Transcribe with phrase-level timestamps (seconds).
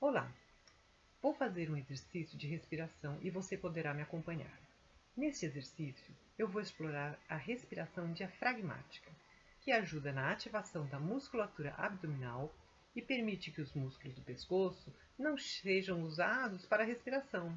[0.00, 0.32] Olá!
[1.20, 4.56] Vou fazer um exercício de respiração e você poderá me acompanhar.
[5.16, 9.10] Neste exercício, eu vou explorar a respiração diafragmática,
[9.60, 12.54] que ajuda na ativação da musculatura abdominal
[12.94, 17.52] e permite que os músculos do pescoço não sejam usados para a respiração.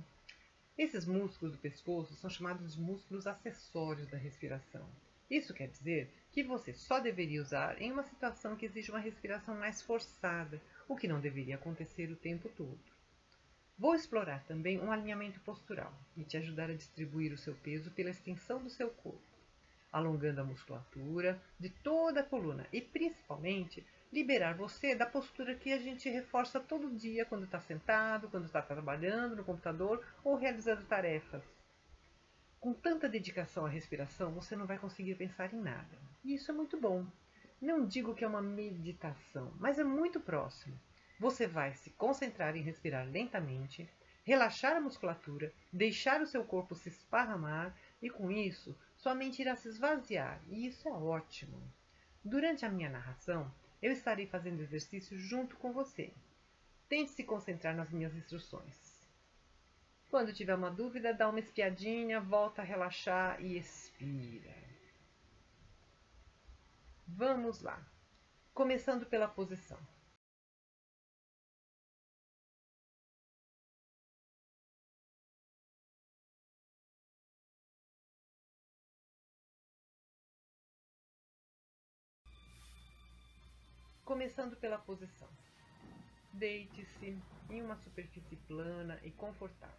[0.75, 4.89] Esses músculos do pescoço são chamados de músculos acessórios da respiração.
[5.29, 9.53] Isso quer dizer que você só deveria usar em uma situação que exige uma respiração
[9.53, 12.79] mais forçada, o que não deveria acontecer o tempo todo.
[13.77, 18.11] Vou explorar também um alinhamento postural e te ajudar a distribuir o seu peso pela
[18.11, 19.21] extensão do seu corpo,
[19.91, 25.79] alongando a musculatura de toda a coluna e principalmente liberar você da postura que a
[25.79, 31.43] gente reforça todo dia quando está sentado, quando está trabalhando no computador ou realizando tarefas.
[32.59, 35.97] Com tanta dedicação à respiração, você não vai conseguir pensar em nada.
[36.23, 37.07] E isso é muito bom.
[37.61, 40.75] Não digo que é uma meditação, mas é muito próximo.
[41.19, 43.87] Você vai se concentrar em respirar lentamente,
[44.23, 49.55] relaxar a musculatura, deixar o seu corpo se esparramar e com isso sua mente irá
[49.55, 51.61] se esvaziar, e isso é ótimo.
[52.23, 56.11] Durante a minha narração, eu estarei fazendo exercício junto com você.
[56.89, 59.07] Tente se concentrar nas minhas instruções.
[60.09, 64.70] Quando tiver uma dúvida, dá uma espiadinha, volta a relaxar e expira.
[67.15, 67.85] Vamos lá.
[68.53, 69.77] Começando pela posição.
[84.05, 85.27] Começando pela posição.
[86.33, 89.75] Deite-se em uma superfície plana e confortável.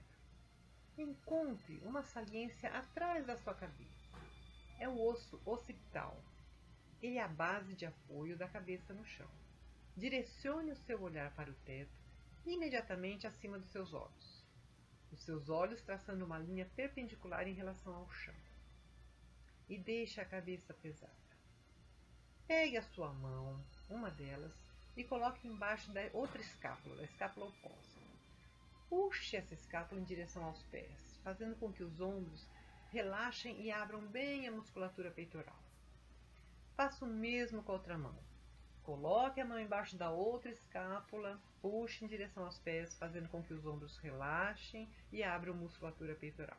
[0.99, 4.11] Encontre uma saliência atrás da sua cabeça.
[4.79, 6.23] É o osso occipital.
[7.03, 9.29] Ele é a base de apoio da cabeça no chão.
[9.97, 11.91] Direcione o seu olhar para o teto,
[12.47, 14.47] imediatamente acima dos seus olhos.
[15.11, 18.35] Os seus olhos traçando uma linha perpendicular em relação ao chão.
[19.69, 21.13] E deixe a cabeça pesada.
[22.47, 23.61] Pegue a sua mão
[23.91, 24.53] uma delas,
[24.97, 28.01] e coloque embaixo da outra escápula, da escápula oposta.
[28.89, 32.47] Puxe essa escápula em direção aos pés, fazendo com que os ombros
[32.91, 35.59] relaxem e abram bem a musculatura peitoral.
[36.83, 38.19] Faça o mesmo com a outra mão.
[38.83, 43.55] Coloque a mão embaixo da outra escápula, puxe em direção aos pés, fazendo com que
[43.55, 46.59] os ombros relaxem e abram a musculatura peitoral.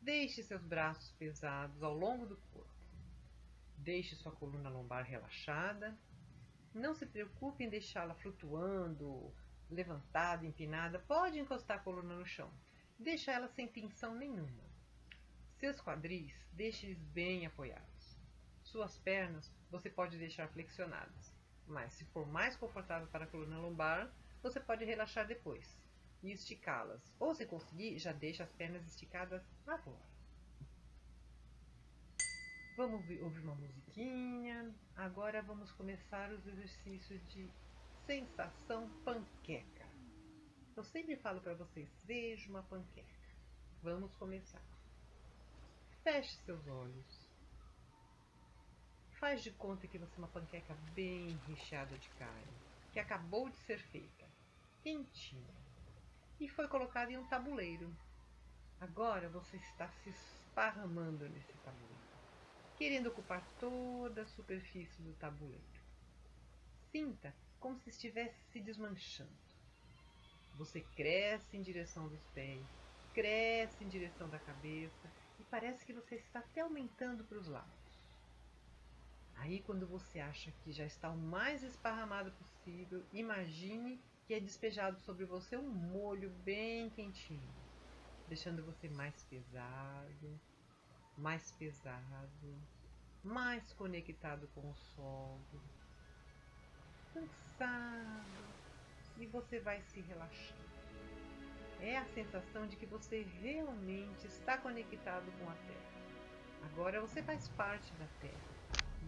[0.00, 2.74] Deixe seus braços pesados ao longo do corpo.
[3.78, 5.96] Deixe sua coluna lombar relaxada
[6.74, 9.32] não se preocupe em deixá-la flutuando,
[9.70, 10.98] levantada, empinada.
[10.98, 12.50] Pode encostar a coluna no chão.
[12.98, 14.64] Deixa ela sem tensão nenhuma.
[15.60, 17.91] Seus quadris, deixe-os bem apoiados.
[18.72, 24.10] Suas pernas você pode deixar flexionadas, mas se for mais confortável para a coluna lombar,
[24.42, 25.78] você pode relaxar depois
[26.22, 27.14] e esticá-las.
[27.20, 30.00] Ou se conseguir, já deixa as pernas esticadas agora.
[32.74, 34.74] Vamos ouvir uma musiquinha.
[34.96, 37.46] Agora vamos começar os exercícios de
[38.06, 39.86] sensação panqueca.
[40.74, 43.28] Eu sempre falo para vocês, veja uma panqueca.
[43.82, 44.62] Vamos começar.
[46.02, 47.21] Feche seus olhos.
[49.22, 52.42] Faz de conta que você é uma panqueca bem recheada de carne,
[52.92, 54.26] que acabou de ser feita,
[54.82, 55.54] quentinha,
[56.40, 57.88] e foi colocada em um tabuleiro.
[58.80, 62.02] Agora você está se esparramando nesse tabuleiro
[62.76, 65.62] querendo ocupar toda a superfície do tabuleiro.
[66.90, 69.30] Sinta como se estivesse se desmanchando.
[70.56, 72.66] Você cresce em direção dos pés,
[73.14, 77.81] cresce em direção da cabeça e parece que você está até aumentando para os lados.
[79.36, 85.00] Aí, quando você acha que já está o mais esparramado possível, imagine que é despejado
[85.00, 87.52] sobre você um molho bem quentinho,
[88.28, 90.40] deixando você mais pesado,
[91.18, 92.56] mais pesado,
[93.22, 95.62] mais conectado com o solo,
[97.12, 98.24] cansado,
[99.18, 100.62] e você vai se relaxando.
[101.80, 105.92] É a sensação de que você realmente está conectado com a Terra.
[106.70, 108.51] Agora você faz parte da Terra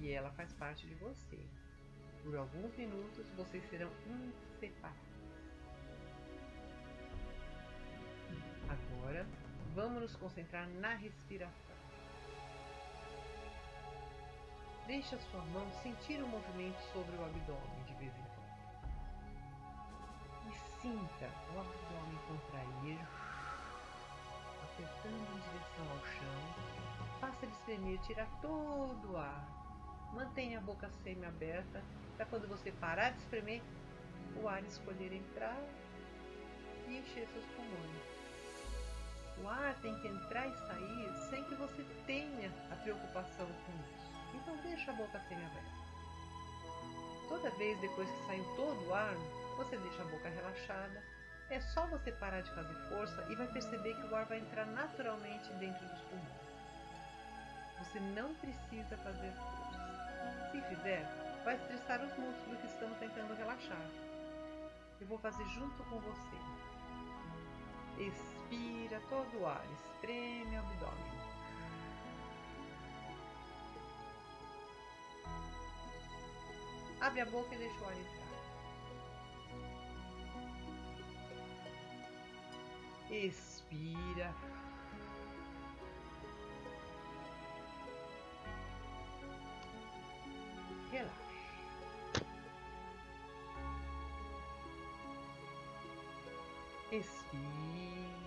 [0.01, 1.39] e ela faz parte de você.
[2.23, 5.15] Por alguns minutos vocês serão inseparáveis.
[8.69, 9.27] Agora
[9.75, 11.77] vamos nos concentrar na respiração.
[14.87, 18.45] Deixe a sua mão sentir o movimento sobre o abdômen de vez em quando.
[20.49, 22.99] E sinta o abdômen contrair,
[24.63, 26.41] apertando em direção ao chão.
[27.21, 29.64] Faça ele espremer, tirar todo o ar.
[30.15, 31.83] Mantenha a boca semi-aberta
[32.17, 33.61] para quando você parar de espremer,
[34.41, 35.59] o ar escolher entrar
[36.87, 38.15] e encher seus pulmões.
[39.43, 44.37] O ar tem que entrar e sair sem que você tenha a preocupação com isso.
[44.37, 45.85] Então deixa a boca semi-aberta.
[47.29, 49.17] Toda vez depois que saiu todo o ar,
[49.57, 51.03] você deixa a boca relaxada.
[51.51, 54.67] É só você parar de fazer força e vai perceber que o ar vai entrar
[54.67, 56.45] naturalmente dentro dos pulmões.
[57.81, 59.64] Você não precisa fazer força.
[60.51, 61.07] Se fizer,
[61.45, 63.87] vai estressar os músculos que estamos tentando relaxar.
[65.01, 66.37] Eu vou fazer junto com você.
[67.99, 71.15] Expira todo o ar, espreme o abdômen.
[77.01, 78.25] Abre a boca e deixa o ar entrar.
[83.11, 84.35] Expira.
[90.95, 91.11] Relaxa.
[96.93, 98.24] Expira.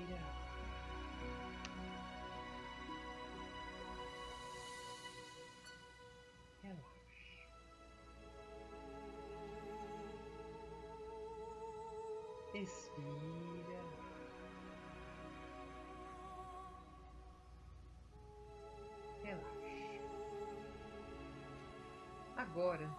[22.57, 22.89] Agora,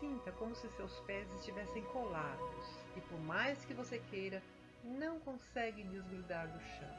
[0.00, 4.42] sinta como se seus pés estivessem colados e, por mais que você queira,
[4.82, 6.90] não consegue desgrudar do chão.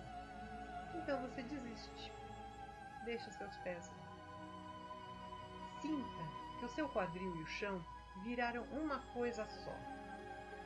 [0.95, 2.13] Então você desiste.
[3.03, 3.91] Deixa seus pés.
[5.81, 6.23] Sinta
[6.57, 7.85] que o seu quadril e o chão
[8.23, 9.75] viraram uma coisa só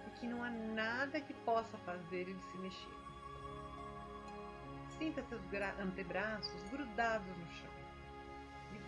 [0.05, 2.99] e que não há nada que possa fazer ele se mexer.
[4.99, 5.41] Sinta seus
[5.79, 7.88] antebraços grudados no chão.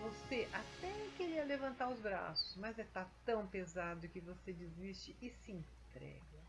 [0.01, 5.51] Você até queria levantar os braços, mas está tão pesado que você desiste e se
[5.51, 6.41] entrega.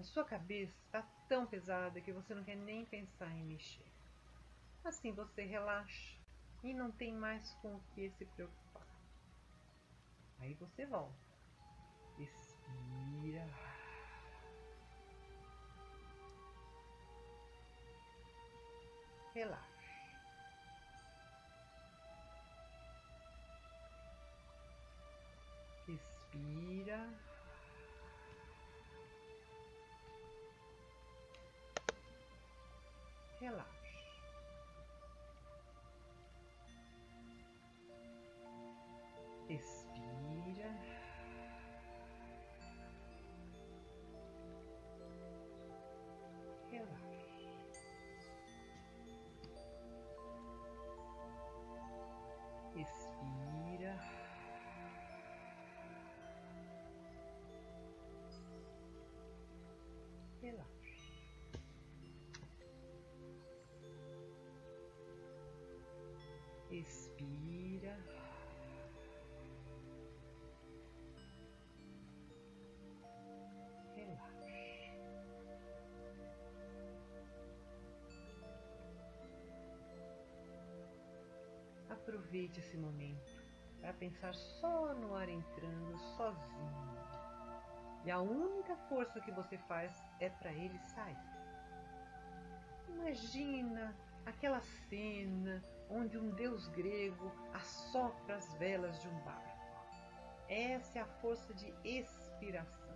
[0.00, 3.86] A sua cabeça está tão pesada que você não quer nem pensar em mexer.
[4.84, 6.18] Assim você relaxa
[6.64, 8.86] e não tem mais com o que se preocupar.
[10.40, 11.14] Aí você volta.
[12.18, 13.48] Expira.
[19.32, 19.73] Relaxa.
[82.04, 83.42] Aproveite esse momento
[83.80, 86.94] para pensar só no ar entrando sozinho.
[88.04, 89.90] E a única força que você faz
[90.20, 91.16] é para ele sair.
[92.90, 99.58] Imagina aquela cena onde um deus grego assopra as velas de um barco.
[100.46, 102.94] Essa é a força de expiração.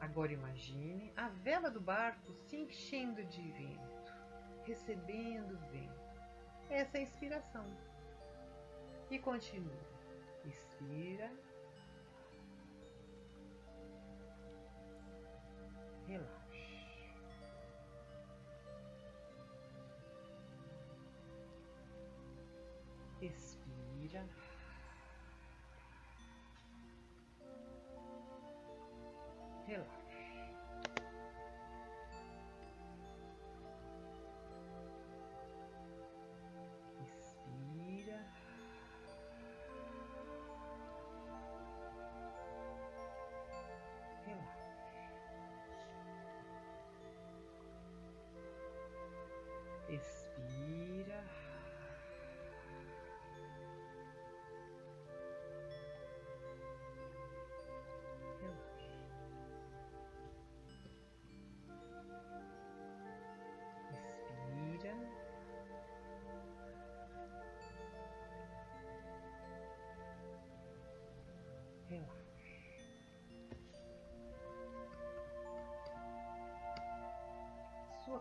[0.00, 4.12] Agora imagine a vela do barco se enchendo de vento,
[4.64, 6.01] recebendo vento.
[6.72, 7.66] Essa inspiração.
[9.10, 9.78] E continua.
[10.46, 11.30] Expira.
[16.08, 16.41] Relaxa.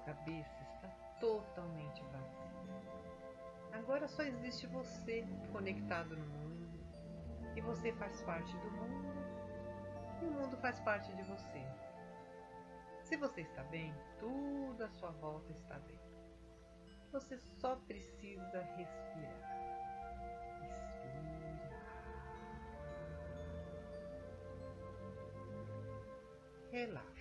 [0.05, 0.87] Cabeça está
[1.19, 2.51] totalmente vazia.
[3.73, 6.79] Agora só existe você conectado no mundo,
[7.55, 9.13] e você faz parte do mundo,
[10.21, 11.65] e o mundo faz parte de você.
[13.03, 15.99] Se você está bem, tudo à sua volta está bem.
[17.11, 19.51] Você só precisa respirar.
[20.61, 21.31] Respira.
[26.71, 27.20] Relaxa.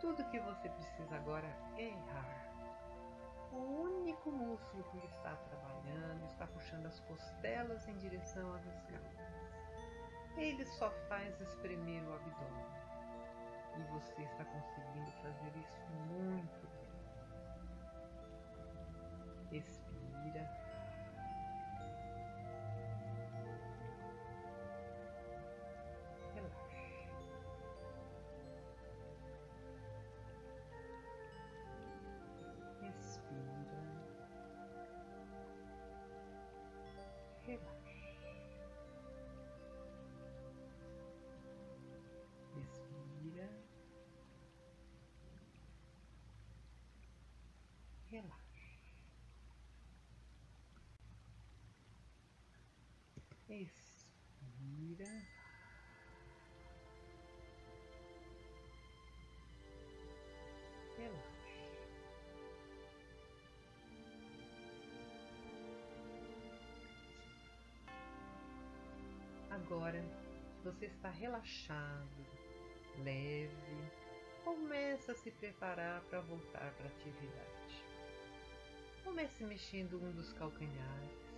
[0.00, 2.50] Tudo que você precisa agora é errar.
[3.52, 9.18] O único músculo que está trabalhando está puxando as costelas em direção às escamas.
[10.36, 12.64] Ele só faz espremer o abdômen.
[13.76, 16.68] E você está conseguindo fazer isso muito
[19.50, 19.60] bem.
[19.60, 20.59] Respira.
[53.50, 55.10] Expira.
[60.96, 61.40] Relaxa.
[69.50, 70.04] Agora
[70.62, 72.06] você está relaxado,
[73.02, 73.50] leve,
[74.44, 77.84] começa a se preparar para voltar para a atividade.
[79.02, 81.29] Comece mexendo um dos calcanhares,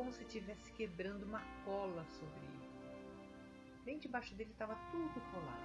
[0.00, 2.70] como se estivesse quebrando uma cola sobre ele.
[3.84, 5.60] Bem debaixo dele estava tudo colado.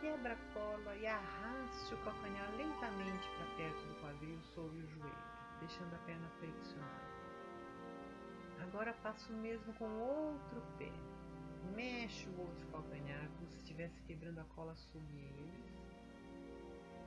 [0.00, 5.14] Quebra a cola e arraste o calcanhar lentamente para perto do quadril sobre o joelho,
[5.60, 7.10] deixando a perna flexionada.
[8.64, 10.90] Agora faça o mesmo com o outro pé.
[11.76, 15.69] Mexe o outro calcanhar como se estivesse quebrando a cola sobre ele.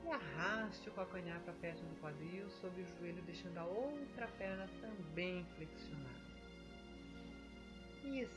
[0.04, 4.68] E arraste o calcanhar para perto do quadril, sobre o joelho, deixando a outra perna
[4.80, 6.24] também flexionada.
[8.04, 8.28] E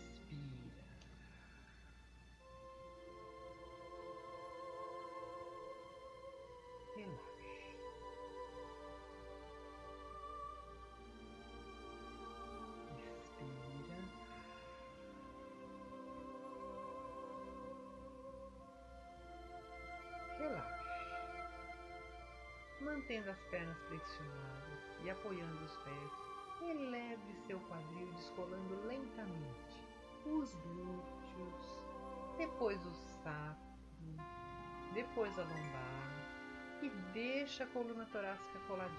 [23.07, 26.11] Mantendo as pernas flexionadas e apoiando os pés,
[26.61, 29.81] eleve seu quadril descolando lentamente
[30.25, 31.83] os glúteos,
[32.37, 33.63] depois o sacro,
[34.93, 38.97] depois a lombar e deixa a coluna torácica coladinha.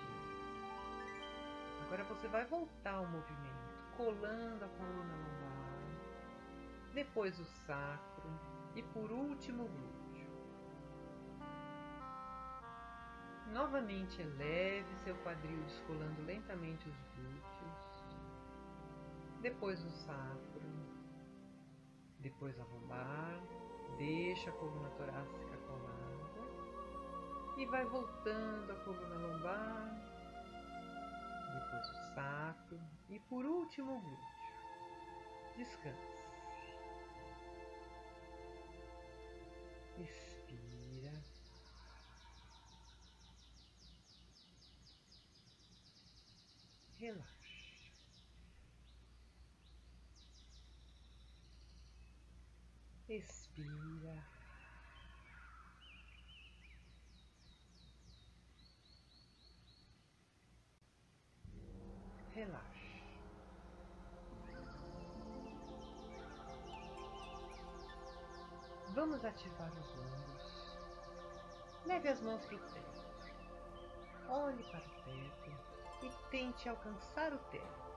[1.83, 8.31] Agora você vai voltar ao movimento, colando a coluna lombar, depois o sacro
[8.75, 9.98] e por último o glúteo.
[13.53, 18.05] Novamente eleve seu quadril descolando lentamente os glúteos,
[19.41, 20.63] depois o sacro,
[22.21, 23.41] depois a lombar,
[23.97, 25.99] deixa a coluna torácica colada.
[27.57, 30.09] E vai voltando a coluna lombar,
[31.55, 32.81] depois o sacro.
[33.09, 34.29] E por último o glúteo.
[35.57, 36.19] Descanse.
[47.09, 47.27] revelar.
[53.09, 54.25] Expira.
[62.35, 62.69] Relaxa.
[68.95, 70.79] Vamos ativar os ombros.
[71.87, 72.89] Leve as mãos para o peito.
[74.29, 77.89] Olhe para o teto e tente alcançar o teto,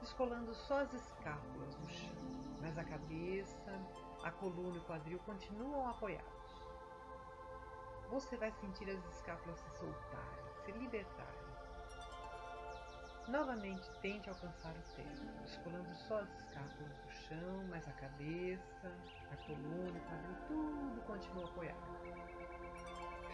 [0.00, 2.22] descolando só as escápulas do chão,
[2.60, 3.80] mas a cabeça,
[4.22, 6.30] a coluna e o quadril continuam apoiados.
[8.10, 11.40] Você vai sentir as escápulas se soltarem, se libertarem.
[13.28, 18.92] Novamente tente alcançar o teto, descolando só as escápulas do chão, mas a cabeça,
[19.30, 22.00] a coluna, o quadril, tudo continua apoiado.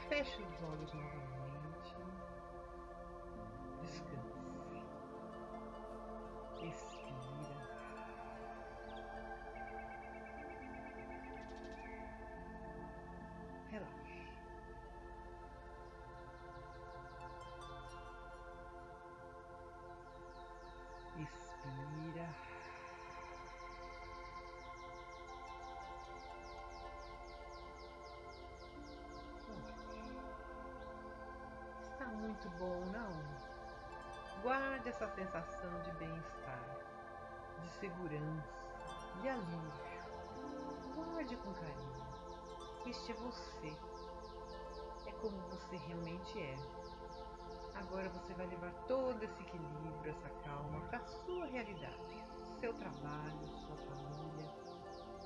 [0.09, 1.65] Feche os olhos novamente.
[3.86, 4.34] Descanse.
[6.60, 6.95] Expira.
[34.46, 36.78] Guarde essa sensação de bem-estar,
[37.60, 38.46] de segurança,
[39.20, 39.72] de alívio.
[40.94, 42.06] Guarde com carinho.
[42.86, 43.76] Este é você.
[45.08, 46.54] É como você realmente é.
[47.74, 52.24] Agora você vai levar todo esse equilíbrio, essa calma para a sua realidade,
[52.60, 54.54] seu trabalho, sua família.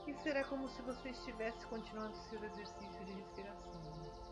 [0.07, 4.30] E será como se você estivesse continuando seu exercício de respiração.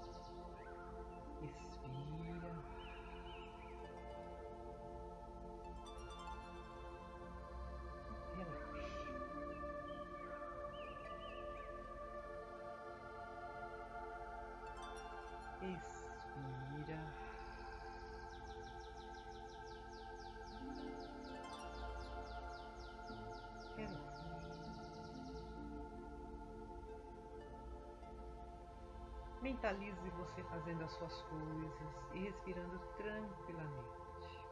[29.59, 34.47] Mentalize você fazendo as suas coisas e respirando tranquilamente.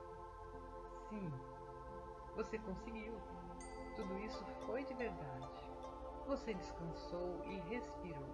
[1.08, 1.32] Sim,
[2.34, 3.14] você conseguiu.
[3.94, 5.70] Tudo isso foi de verdade.
[6.26, 8.26] Você descansou e respirou.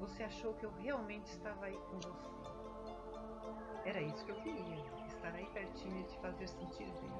[0.00, 2.34] Você achou que eu realmente estava aí com você.
[3.84, 7.12] Era isso que eu queria, estar aí pertinho e te fazer sentir bem.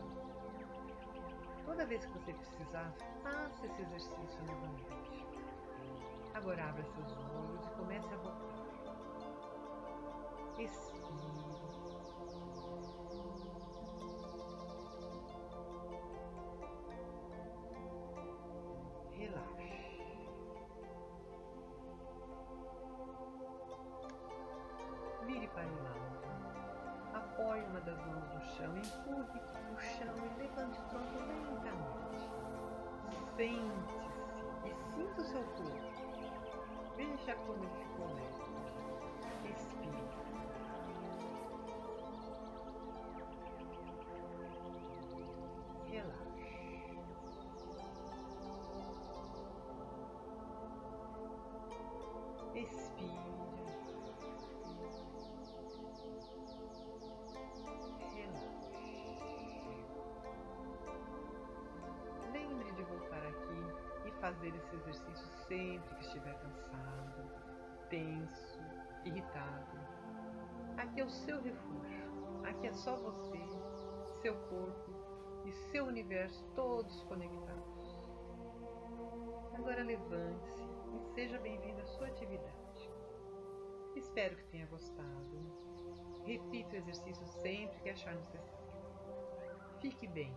[1.64, 5.27] Toda vez que você precisar, faça esse exercício novamente.
[6.38, 8.46] Agora abra seus olhos e comece a voltar.
[10.56, 11.02] Expire.
[19.10, 19.88] Relaxe.
[25.26, 25.98] Vire para o lado.
[27.14, 29.40] Apoie uma das mãos no chão, empurre
[29.74, 32.30] o chão e levante o tronco lentamente.
[33.34, 35.97] Sente-se e sinta o seu corpo.
[36.98, 38.77] Veja como ele ficou leve.
[64.28, 67.30] Fazer esse exercício sempre que estiver cansado,
[67.88, 68.60] tenso,
[69.02, 69.78] irritado.
[70.76, 72.44] Aqui é o seu refúgio.
[72.44, 73.40] Aqui é só você,
[74.20, 74.92] seu corpo
[75.46, 77.98] e seu universo todos conectados.
[79.54, 80.62] Agora levante-se
[80.94, 82.90] e seja bem-vindo à sua atividade.
[83.96, 85.38] Espero que tenha gostado.
[86.26, 88.68] Repita o exercício sempre que achar necessário.
[89.80, 90.36] Fique bem,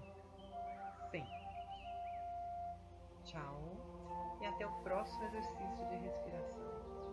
[3.31, 3.77] Tchau
[4.41, 7.10] e até o próximo exercício de respiração.